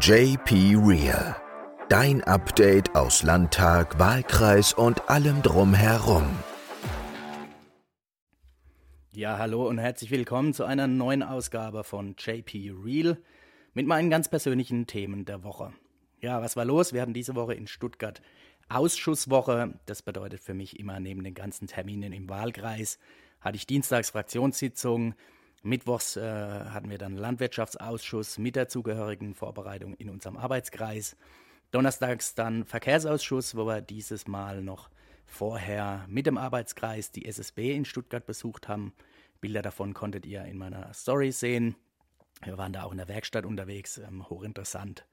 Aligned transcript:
JP 0.00 0.76
Real. 0.82 1.36
Dein 1.90 2.24
Update 2.24 2.94
aus 2.94 3.22
Landtag, 3.22 3.98
Wahlkreis 3.98 4.72
und 4.72 5.10
allem 5.10 5.42
drumherum. 5.42 6.24
Ja, 9.12 9.36
hallo 9.36 9.68
und 9.68 9.76
herzlich 9.76 10.10
willkommen 10.10 10.54
zu 10.54 10.64
einer 10.64 10.86
neuen 10.86 11.22
Ausgabe 11.22 11.84
von 11.84 12.14
JP 12.16 12.72
Real 12.82 13.18
mit 13.74 13.86
meinen 13.86 14.08
ganz 14.08 14.30
persönlichen 14.30 14.86
Themen 14.86 15.26
der 15.26 15.44
Woche. 15.44 15.74
Ja, 16.22 16.40
was 16.40 16.56
war 16.56 16.64
los? 16.64 16.94
Wir 16.94 17.02
hatten 17.02 17.12
diese 17.12 17.34
Woche 17.34 17.52
in 17.52 17.66
Stuttgart 17.66 18.22
Ausschusswoche. 18.70 19.78
Das 19.84 20.00
bedeutet 20.00 20.40
für 20.40 20.54
mich 20.54 20.80
immer 20.80 20.98
neben 20.98 21.22
den 21.24 21.34
ganzen 21.34 21.66
Terminen 21.66 22.14
im 22.14 22.30
Wahlkreis 22.30 22.98
hatte 23.40 23.56
ich 23.56 23.66
Dienstags 23.66 24.10
Fraktionssitzung. 24.10 25.14
Mittwochs 25.62 26.16
äh, 26.16 26.22
hatten 26.22 26.88
wir 26.88 26.98
dann 26.98 27.16
Landwirtschaftsausschuss 27.16 28.38
mit 28.38 28.56
der 28.56 28.68
zugehörigen 28.68 29.34
Vorbereitung 29.34 29.94
in 29.94 30.08
unserem 30.08 30.36
Arbeitskreis. 30.36 31.16
Donnerstags 31.70 32.34
dann 32.34 32.64
Verkehrsausschuss, 32.64 33.54
wo 33.54 33.66
wir 33.66 33.80
dieses 33.80 34.26
Mal 34.26 34.62
noch 34.62 34.88
vorher 35.26 36.04
mit 36.08 36.26
dem 36.26 36.38
Arbeitskreis 36.38 37.12
die 37.12 37.26
SSB 37.26 37.74
in 37.74 37.84
Stuttgart 37.84 38.26
besucht 38.26 38.68
haben. 38.68 38.92
Bilder 39.40 39.62
davon 39.62 39.94
konntet 39.94 40.26
ihr 40.26 40.44
in 40.44 40.58
meiner 40.58 40.92
Story 40.94 41.30
sehen. 41.30 41.76
Wir 42.42 42.58
waren 42.58 42.72
da 42.72 42.84
auch 42.84 42.92
in 42.92 42.98
der 42.98 43.08
Werkstatt 43.08 43.44
unterwegs, 43.44 43.98
ähm, 43.98 44.28
hochinteressant. 44.28 45.06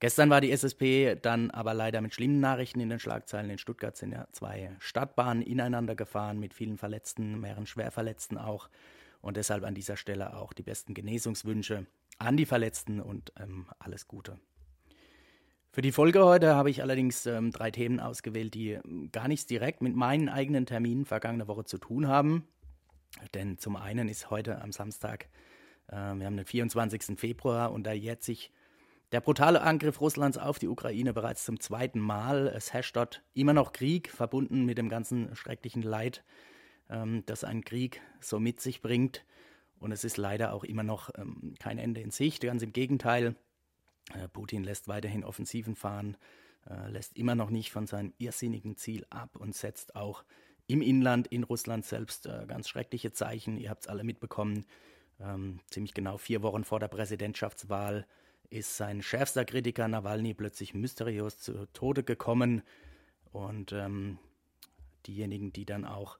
Gestern 0.00 0.30
war 0.30 0.40
die 0.40 0.50
SSP 0.50 1.14
dann 1.20 1.50
aber 1.50 1.74
leider 1.74 2.00
mit 2.00 2.14
schlimmen 2.14 2.40
Nachrichten 2.40 2.80
in 2.80 2.88
den 2.88 2.98
Schlagzeilen. 2.98 3.50
In 3.50 3.58
Stuttgart 3.58 3.96
sind 3.96 4.12
ja 4.12 4.26
zwei 4.32 4.74
Stadtbahnen 4.78 5.42
ineinander 5.42 5.94
gefahren 5.94 6.40
mit 6.40 6.54
vielen 6.54 6.78
Verletzten, 6.78 7.38
mehreren 7.38 7.66
Schwerverletzten 7.66 8.38
auch. 8.38 8.70
Und 9.20 9.36
deshalb 9.36 9.64
an 9.64 9.74
dieser 9.74 9.96
Stelle 9.96 10.36
auch 10.36 10.52
die 10.52 10.62
besten 10.62 10.94
Genesungswünsche 10.94 11.86
an 12.18 12.36
die 12.36 12.46
Verletzten 12.46 13.00
und 13.00 13.32
ähm, 13.38 13.66
alles 13.78 14.06
Gute. 14.06 14.38
Für 15.72 15.82
die 15.82 15.92
Folge 15.92 16.24
heute 16.24 16.56
habe 16.56 16.68
ich 16.68 16.82
allerdings 16.82 17.26
ähm, 17.26 17.52
drei 17.52 17.70
Themen 17.70 18.00
ausgewählt, 18.00 18.54
die 18.54 18.72
ähm, 18.72 19.10
gar 19.12 19.28
nichts 19.28 19.46
direkt 19.46 19.82
mit 19.82 19.94
meinen 19.94 20.28
eigenen 20.28 20.66
Terminen 20.66 21.04
vergangene 21.04 21.46
Woche 21.46 21.64
zu 21.64 21.78
tun 21.78 22.08
haben. 22.08 22.48
Denn 23.34 23.58
zum 23.58 23.76
einen 23.76 24.08
ist 24.08 24.30
heute 24.30 24.60
am 24.62 24.72
Samstag, 24.72 25.28
äh, 25.88 25.94
wir 25.94 26.26
haben 26.26 26.36
den 26.36 26.44
24. 26.46 27.18
Februar 27.18 27.72
und 27.72 27.84
da 27.84 27.92
jährt 27.92 28.22
sich 28.22 28.50
der 29.12 29.20
brutale 29.20 29.62
Angriff 29.62 30.00
Russlands 30.00 30.38
auf 30.38 30.58
die 30.58 30.68
Ukraine 30.68 31.12
bereits 31.12 31.44
zum 31.44 31.58
zweiten 31.58 32.00
Mal. 32.00 32.48
Es 32.48 32.72
herrscht 32.72 32.96
dort 32.96 33.22
immer 33.34 33.52
noch 33.52 33.72
Krieg, 33.72 34.10
verbunden 34.10 34.64
mit 34.64 34.78
dem 34.78 34.88
ganzen 34.88 35.34
schrecklichen 35.34 35.82
Leid, 35.82 36.24
ähm, 36.90 37.22
das 37.26 37.44
ein 37.44 37.64
Krieg 37.64 38.00
so 38.20 38.38
mit 38.38 38.60
sich 38.60 38.82
bringt. 38.82 39.24
Und 39.78 39.92
es 39.92 40.04
ist 40.04 40.18
leider 40.18 40.52
auch 40.52 40.64
immer 40.64 40.82
noch 40.82 41.10
ähm, 41.16 41.54
kein 41.58 41.78
Ende 41.78 42.00
in 42.02 42.10
Sicht. 42.10 42.42
Ganz 42.42 42.62
im 42.62 42.72
Gegenteil, 42.72 43.34
äh, 44.14 44.28
Putin 44.28 44.62
lässt 44.62 44.88
weiterhin 44.88 45.24
Offensiven 45.24 45.74
fahren, 45.74 46.16
äh, 46.68 46.90
lässt 46.90 47.16
immer 47.16 47.34
noch 47.34 47.50
nicht 47.50 47.72
von 47.72 47.86
seinem 47.86 48.12
irrsinnigen 48.18 48.76
Ziel 48.76 49.06
ab 49.08 49.36
und 49.36 49.54
setzt 49.54 49.96
auch 49.96 50.24
im 50.66 50.82
Inland, 50.82 51.26
in 51.28 51.44
Russland 51.44 51.84
selbst, 51.86 52.26
äh, 52.26 52.44
ganz 52.46 52.68
schreckliche 52.68 53.12
Zeichen. 53.12 53.56
Ihr 53.56 53.70
habt 53.70 53.82
es 53.82 53.88
alle 53.88 54.04
mitbekommen. 54.04 54.66
Ähm, 55.18 55.60
ziemlich 55.70 55.94
genau 55.94 56.18
vier 56.18 56.42
Wochen 56.42 56.64
vor 56.64 56.78
der 56.78 56.88
Präsidentschaftswahl 56.88 58.06
ist 58.50 58.76
sein 58.76 59.00
schärfster 59.00 59.44
Kritiker 59.44 59.86
Nawalny 59.88 60.34
plötzlich 60.34 60.74
mysteriös 60.74 61.38
zu 61.38 61.66
Tode 61.72 62.02
gekommen. 62.02 62.62
Und 63.32 63.72
ähm, 63.72 64.18
diejenigen, 65.06 65.52
die 65.52 65.64
dann 65.64 65.84
auch 65.84 66.18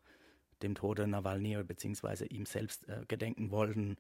dem 0.62 0.74
Tode 0.74 1.06
Nawalny 1.06 1.62
bzw. 1.62 2.26
ihm 2.26 2.46
selbst 2.46 2.88
äh, 2.88 3.04
gedenken 3.08 3.50
wollten, 3.50 3.96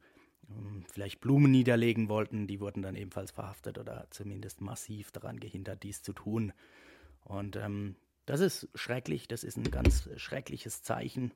ähm, 0.48 0.84
vielleicht 0.90 1.20
Blumen 1.20 1.50
niederlegen 1.50 2.08
wollten, 2.08 2.46
die 2.46 2.60
wurden 2.60 2.82
dann 2.82 2.96
ebenfalls 2.96 3.30
verhaftet 3.30 3.78
oder 3.78 4.06
zumindest 4.10 4.60
massiv 4.60 5.10
daran 5.12 5.40
gehindert, 5.40 5.82
dies 5.82 6.02
zu 6.02 6.12
tun. 6.12 6.52
Und 7.24 7.56
ähm, 7.56 7.96
das 8.26 8.40
ist 8.40 8.68
schrecklich, 8.74 9.28
das 9.28 9.44
ist 9.44 9.56
ein 9.56 9.70
ganz 9.70 10.08
schreckliches 10.16 10.82
Zeichen, 10.82 11.32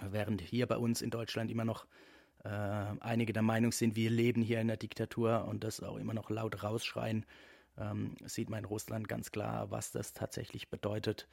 während 0.00 0.40
hier 0.40 0.66
bei 0.66 0.76
uns 0.76 1.02
in 1.02 1.10
Deutschland 1.10 1.50
immer 1.50 1.64
noch 1.64 1.86
äh, 2.44 2.48
einige 2.48 3.32
der 3.32 3.42
Meinung 3.42 3.72
sind, 3.72 3.96
wir 3.96 4.10
leben 4.10 4.42
hier 4.42 4.60
in 4.60 4.68
der 4.68 4.76
Diktatur 4.76 5.44
und 5.46 5.64
das 5.64 5.82
auch 5.82 5.96
immer 5.98 6.14
noch 6.14 6.30
laut 6.30 6.62
rausschreien, 6.62 7.26
ähm, 7.78 8.16
sieht 8.24 8.50
man 8.50 8.60
in 8.60 8.64
Russland 8.64 9.08
ganz 9.08 9.30
klar, 9.30 9.70
was 9.70 9.92
das 9.92 10.12
tatsächlich 10.12 10.68
bedeutet. 10.70 11.28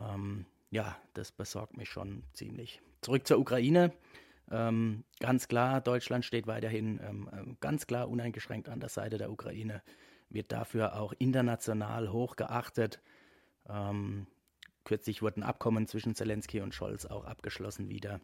Ähm, 0.00 0.46
ja, 0.70 0.96
das 1.14 1.32
besorgt 1.32 1.76
mich 1.76 1.88
schon 1.88 2.24
ziemlich. 2.32 2.80
Zurück 3.00 3.26
zur 3.26 3.38
Ukraine. 3.38 3.92
Ähm, 4.50 5.04
ganz 5.18 5.48
klar, 5.48 5.80
Deutschland 5.80 6.24
steht 6.24 6.46
weiterhin 6.46 7.00
ähm, 7.02 7.28
ähm, 7.32 7.56
ganz 7.60 7.86
klar 7.86 8.08
uneingeschränkt 8.08 8.68
an 8.68 8.80
der 8.80 8.88
Seite 8.88 9.18
der 9.18 9.30
Ukraine, 9.30 9.82
wird 10.28 10.52
dafür 10.52 11.00
auch 11.00 11.12
international 11.18 12.12
hoch 12.12 12.36
geachtet. 12.36 13.00
Ähm, 13.68 14.26
kürzlich 14.84 15.22
wurden 15.22 15.42
Abkommen 15.42 15.88
zwischen 15.88 16.14
Zelensky 16.14 16.60
und 16.60 16.74
Scholz 16.74 17.06
auch 17.06 17.24
abgeschlossen 17.24 17.88
wieder. 17.88 18.20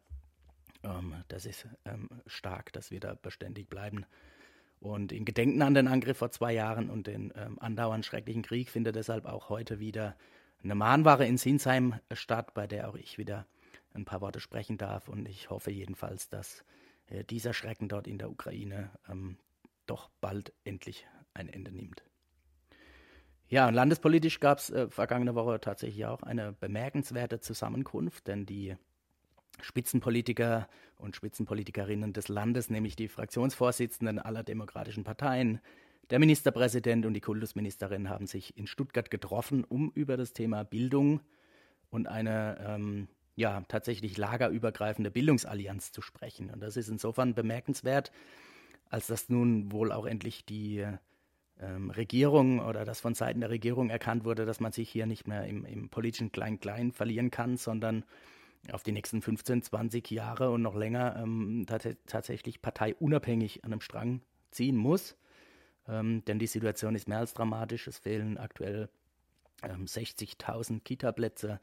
Ähm, 0.84 1.14
das 1.28 1.44
ist 1.44 1.66
ähm, 1.84 2.08
stark, 2.26 2.72
dass 2.72 2.92
wir 2.92 3.00
da 3.00 3.14
beständig 3.14 3.68
bleiben. 3.68 4.06
Und 4.78 5.12
in 5.12 5.24
Gedenken 5.24 5.62
an 5.62 5.74
den 5.74 5.86
Angriff 5.86 6.18
vor 6.18 6.32
zwei 6.32 6.52
Jahren 6.52 6.90
und 6.90 7.06
den 7.06 7.30
andauernd 7.60 8.04
schrecklichen 8.04 8.42
Krieg 8.42 8.68
findet 8.68 8.96
deshalb 8.96 9.26
auch 9.26 9.48
heute 9.48 9.78
wieder 9.78 10.16
eine 10.62 10.74
Mahnwache 10.74 11.24
in 11.24 11.38
Sinsheim 11.38 11.94
statt, 12.12 12.54
bei 12.54 12.66
der 12.66 12.88
auch 12.88 12.94
ich 12.94 13.18
wieder 13.18 13.46
ein 13.94 14.04
paar 14.04 14.20
Worte 14.20 14.40
sprechen 14.40 14.78
darf. 14.78 15.08
Und 15.08 15.28
ich 15.28 15.50
hoffe 15.50 15.70
jedenfalls, 15.70 16.28
dass 16.28 16.64
äh, 17.06 17.24
dieser 17.24 17.52
Schrecken 17.52 17.88
dort 17.88 18.06
in 18.06 18.18
der 18.18 18.30
Ukraine 18.30 18.90
ähm, 19.08 19.36
doch 19.86 20.10
bald 20.20 20.52
endlich 20.64 21.06
ein 21.34 21.48
Ende 21.48 21.72
nimmt. 21.72 22.04
Ja, 23.48 23.68
und 23.68 23.74
landespolitisch 23.74 24.40
gab 24.40 24.58
es 24.58 24.70
äh, 24.70 24.88
vergangene 24.88 25.34
Woche 25.34 25.60
tatsächlich 25.60 26.06
auch 26.06 26.22
eine 26.22 26.52
bemerkenswerte 26.52 27.40
Zusammenkunft, 27.40 28.26
denn 28.26 28.46
die 28.46 28.76
Spitzenpolitiker 29.60 30.68
und 30.96 31.16
Spitzenpolitikerinnen 31.16 32.14
des 32.14 32.28
Landes, 32.28 32.70
nämlich 32.70 32.96
die 32.96 33.08
Fraktionsvorsitzenden 33.08 34.18
aller 34.18 34.42
demokratischen 34.42 35.04
Parteien, 35.04 35.60
der 36.10 36.18
Ministerpräsident 36.18 37.06
und 37.06 37.14
die 37.14 37.20
Kultusministerin 37.20 38.08
haben 38.08 38.26
sich 38.26 38.56
in 38.56 38.66
Stuttgart 38.66 39.10
getroffen, 39.10 39.64
um 39.64 39.90
über 39.94 40.16
das 40.16 40.32
Thema 40.32 40.64
Bildung 40.64 41.20
und 41.90 42.06
eine 42.06 42.58
ähm, 42.66 43.08
ja, 43.34 43.62
tatsächlich 43.68 44.16
lagerübergreifende 44.18 45.10
Bildungsallianz 45.10 45.92
zu 45.92 46.02
sprechen. 46.02 46.50
Und 46.50 46.60
das 46.60 46.76
ist 46.76 46.88
insofern 46.88 47.34
bemerkenswert, 47.34 48.12
als 48.90 49.06
dass 49.06 49.28
nun 49.28 49.72
wohl 49.72 49.90
auch 49.90 50.04
endlich 50.04 50.44
die 50.44 50.86
ähm, 51.60 51.90
Regierung 51.90 52.60
oder 52.60 52.84
das 52.84 53.00
von 53.00 53.14
Seiten 53.14 53.40
der 53.40 53.50
Regierung 53.50 53.88
erkannt 53.88 54.24
wurde, 54.24 54.44
dass 54.44 54.60
man 54.60 54.72
sich 54.72 54.90
hier 54.90 55.06
nicht 55.06 55.26
mehr 55.26 55.46
im, 55.46 55.64
im 55.64 55.88
politischen 55.88 56.32
Klein-Klein 56.32 56.92
verlieren 56.92 57.30
kann, 57.30 57.56
sondern 57.56 58.04
auf 58.70 58.82
die 58.82 58.92
nächsten 58.92 59.22
15, 59.22 59.62
20 59.62 60.10
Jahre 60.10 60.50
und 60.50 60.62
noch 60.62 60.76
länger 60.76 61.16
ähm, 61.22 61.66
tatsächlich 62.06 62.62
parteiunabhängig 62.62 63.64
an 63.64 63.72
einem 63.72 63.80
Strang 63.80 64.20
ziehen 64.50 64.76
muss. 64.76 65.16
Ähm, 65.88 66.24
denn 66.24 66.38
die 66.38 66.46
Situation 66.46 66.94
ist 66.94 67.08
mehr 67.08 67.18
als 67.18 67.34
dramatisch. 67.34 67.86
Es 67.86 67.98
fehlen 67.98 68.38
aktuell 68.38 68.88
ähm, 69.62 69.86
60.000 69.86 70.80
Kita-Plätze. 70.80 71.60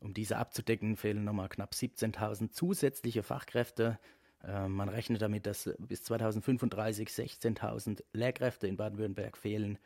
Um 0.00 0.14
diese 0.14 0.36
abzudecken, 0.36 0.96
fehlen 0.96 1.24
nochmal 1.24 1.48
knapp 1.48 1.72
17.000 1.72 2.50
zusätzliche 2.50 3.22
Fachkräfte. 3.22 3.98
Äh, 4.42 4.68
man 4.68 4.88
rechnet 4.88 5.22
damit, 5.22 5.46
dass 5.46 5.70
bis 5.78 6.02
2035 6.02 7.08
16.000 7.08 8.02
Lehrkräfte 8.12 8.66
in 8.66 8.76
Baden-Württemberg 8.76 9.36
fehlen. 9.36 9.78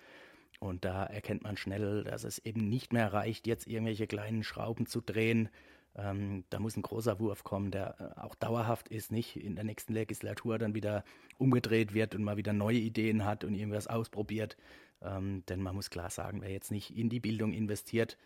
Und 0.58 0.84
da 0.84 1.04
erkennt 1.04 1.42
man 1.42 1.56
schnell, 1.56 2.04
dass 2.04 2.24
es 2.24 2.38
eben 2.38 2.68
nicht 2.68 2.92
mehr 2.92 3.12
reicht, 3.12 3.46
jetzt 3.46 3.66
irgendwelche 3.66 4.06
kleinen 4.06 4.42
Schrauben 4.42 4.86
zu 4.86 5.02
drehen, 5.02 5.50
ähm, 5.96 6.44
da 6.50 6.58
muss 6.58 6.76
ein 6.76 6.82
großer 6.82 7.18
Wurf 7.20 7.42
kommen, 7.42 7.70
der 7.70 7.96
äh, 7.98 8.20
auch 8.20 8.34
dauerhaft 8.34 8.88
ist, 8.88 9.12
nicht 9.12 9.36
in 9.36 9.54
der 9.54 9.64
nächsten 9.64 9.94
Legislatur 9.94 10.58
dann 10.58 10.74
wieder 10.74 11.04
umgedreht 11.38 11.94
wird 11.94 12.14
und 12.14 12.22
mal 12.22 12.36
wieder 12.36 12.52
neue 12.52 12.78
Ideen 12.78 13.24
hat 13.24 13.44
und 13.44 13.54
irgendwas 13.54 13.86
ausprobiert. 13.86 14.56
Ähm, 15.02 15.44
denn 15.48 15.62
man 15.62 15.74
muss 15.74 15.90
klar 15.90 16.10
sagen, 16.10 16.42
wer 16.42 16.50
jetzt 16.50 16.70
nicht 16.70 16.96
in 16.96 17.08
die 17.08 17.20
Bildung 17.20 17.52
investiert, 17.52 18.18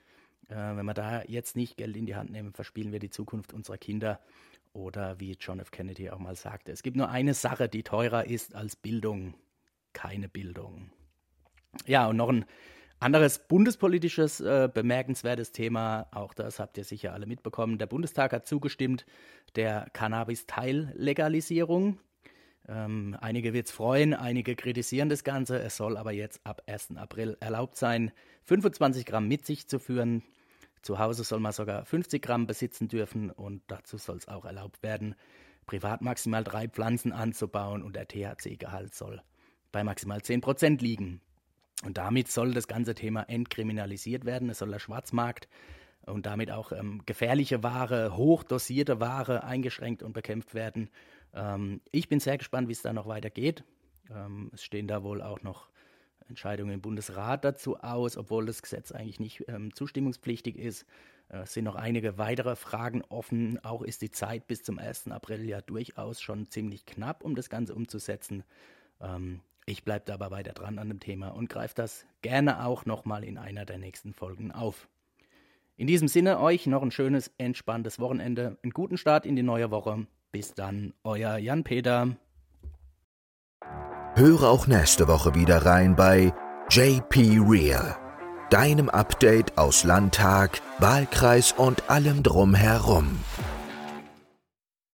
äh, 0.48 0.54
wenn 0.54 0.84
wir 0.84 0.94
da 0.94 1.22
jetzt 1.22 1.56
nicht 1.56 1.76
Geld 1.76 1.96
in 1.96 2.06
die 2.06 2.16
Hand 2.16 2.30
nehmen, 2.30 2.52
verspielen 2.52 2.92
wir 2.92 2.98
die 2.98 3.10
Zukunft 3.10 3.52
unserer 3.52 3.78
Kinder. 3.78 4.20
Oder 4.72 5.18
wie 5.18 5.36
John 5.38 5.58
F. 5.58 5.72
Kennedy 5.72 6.10
auch 6.10 6.20
mal 6.20 6.36
sagte, 6.36 6.70
es 6.70 6.82
gibt 6.82 6.96
nur 6.96 7.08
eine 7.08 7.34
Sache, 7.34 7.68
die 7.68 7.82
teurer 7.82 8.26
ist 8.26 8.54
als 8.54 8.76
Bildung, 8.76 9.34
keine 9.92 10.28
Bildung. 10.28 10.90
Ja, 11.86 12.08
und 12.08 12.16
noch 12.16 12.28
ein 12.28 12.44
anderes 13.00 13.48
bundespolitisches 13.48 14.40
äh, 14.40 14.68
bemerkenswertes 14.72 15.50
Thema, 15.52 16.06
auch 16.12 16.32
das 16.34 16.60
habt 16.60 16.76
ihr 16.78 16.84
sicher 16.84 17.14
alle 17.14 17.26
mitbekommen. 17.26 17.78
Der 17.78 17.86
Bundestag 17.86 18.32
hat 18.32 18.46
zugestimmt 18.46 19.06
der 19.56 19.88
Cannabis-Teillegalisierung. 19.92 21.98
Ähm, 22.68 23.16
einige 23.20 23.54
wird 23.54 23.66
es 23.66 23.72
freuen, 23.72 24.14
einige 24.14 24.54
kritisieren 24.54 25.08
das 25.08 25.24
Ganze. 25.24 25.58
Es 25.60 25.76
soll 25.76 25.96
aber 25.96 26.12
jetzt 26.12 26.40
ab 26.44 26.62
1. 26.66 26.96
April 26.96 27.36
erlaubt 27.40 27.76
sein, 27.76 28.12
25 28.44 29.06
Gramm 29.06 29.26
mit 29.28 29.46
sich 29.46 29.66
zu 29.66 29.78
führen. 29.78 30.22
Zu 30.82 30.98
Hause 30.98 31.24
soll 31.24 31.40
man 31.40 31.52
sogar 31.52 31.84
50 31.84 32.22
Gramm 32.22 32.46
besitzen 32.46 32.88
dürfen 32.88 33.30
und 33.30 33.62
dazu 33.66 33.96
soll 33.96 34.18
es 34.18 34.28
auch 34.28 34.44
erlaubt 34.44 34.82
werden, 34.82 35.14
privat 35.66 36.02
maximal 36.02 36.44
drei 36.44 36.68
Pflanzen 36.68 37.12
anzubauen 37.12 37.82
und 37.82 37.96
der 37.96 38.08
THC-Gehalt 38.08 38.94
soll 38.94 39.22
bei 39.72 39.84
maximal 39.84 40.18
10% 40.18 40.82
liegen. 40.82 41.20
Und 41.84 41.96
damit 41.96 42.30
soll 42.30 42.52
das 42.52 42.68
ganze 42.68 42.94
Thema 42.94 43.22
entkriminalisiert 43.22 44.24
werden. 44.24 44.50
Es 44.50 44.58
soll 44.58 44.70
der 44.70 44.78
Schwarzmarkt 44.78 45.48
und 46.06 46.26
damit 46.26 46.50
auch 46.50 46.72
ähm, 46.72 47.02
gefährliche 47.06 47.62
Ware, 47.62 48.16
hochdosierte 48.16 49.00
Ware 49.00 49.44
eingeschränkt 49.44 50.02
und 50.02 50.12
bekämpft 50.12 50.54
werden. 50.54 50.90
Ähm, 51.34 51.80
ich 51.90 52.08
bin 52.08 52.20
sehr 52.20 52.38
gespannt, 52.38 52.68
wie 52.68 52.72
es 52.72 52.82
da 52.82 52.92
noch 52.92 53.06
weitergeht. 53.06 53.64
Ähm, 54.10 54.50
es 54.52 54.62
stehen 54.62 54.88
da 54.88 55.02
wohl 55.02 55.22
auch 55.22 55.42
noch 55.42 55.70
Entscheidungen 56.28 56.74
im 56.74 56.80
Bundesrat 56.80 57.44
dazu 57.44 57.78
aus, 57.78 58.16
obwohl 58.16 58.46
das 58.46 58.62
Gesetz 58.62 58.92
eigentlich 58.92 59.20
nicht 59.20 59.44
ähm, 59.48 59.74
zustimmungspflichtig 59.74 60.56
ist. 60.56 60.86
Äh, 61.28 61.38
es 61.40 61.52
sind 61.52 61.64
noch 61.64 61.76
einige 61.76 62.18
weitere 62.18 62.56
Fragen 62.56 63.02
offen. 63.08 63.62
Auch 63.64 63.82
ist 63.82 64.02
die 64.02 64.10
Zeit 64.10 64.46
bis 64.46 64.62
zum 64.62 64.78
1. 64.78 65.08
April 65.08 65.44
ja 65.44 65.60
durchaus 65.60 66.20
schon 66.20 66.48
ziemlich 66.50 66.86
knapp, 66.86 67.24
um 67.24 67.34
das 67.34 67.50
Ganze 67.50 67.74
umzusetzen. 67.74 68.44
Ähm, 69.00 69.40
ich 69.70 69.84
bleibe 69.84 70.04
da 70.06 70.14
aber 70.14 70.30
weiter 70.30 70.52
dran 70.52 70.78
an 70.78 70.88
dem 70.88 71.00
Thema 71.00 71.28
und 71.28 71.48
greife 71.48 71.74
das 71.74 72.04
gerne 72.22 72.64
auch 72.64 72.84
nochmal 72.84 73.24
in 73.24 73.38
einer 73.38 73.64
der 73.64 73.78
nächsten 73.78 74.12
Folgen 74.12 74.52
auf. 74.52 74.88
In 75.76 75.86
diesem 75.86 76.08
Sinne 76.08 76.40
euch 76.40 76.66
noch 76.66 76.82
ein 76.82 76.90
schönes, 76.90 77.30
entspanntes 77.38 77.98
Wochenende, 77.98 78.58
einen 78.62 78.72
guten 78.72 78.98
Start 78.98 79.24
in 79.24 79.36
die 79.36 79.42
neue 79.42 79.70
Woche. 79.70 80.06
Bis 80.32 80.54
dann, 80.54 80.92
euer 81.04 81.38
Jan-Peter. 81.38 82.16
Höre 84.14 84.42
auch 84.42 84.66
nächste 84.66 85.08
Woche 85.08 85.34
wieder 85.34 85.64
rein 85.64 85.96
bei 85.96 86.32
JP 86.68 87.40
Real, 87.48 87.96
deinem 88.50 88.90
Update 88.90 89.56
aus 89.56 89.84
Landtag, 89.84 90.60
Wahlkreis 90.78 91.52
und 91.52 91.88
allem 91.88 92.22
drumherum. 92.22 93.18